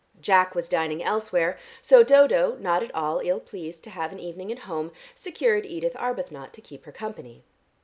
[0.19, 4.51] Jack was dining elsewhere, so Dodo, not at all ill pleased to have an evening
[4.51, 7.43] at home, secured Edith Arbuthnot to keep her company.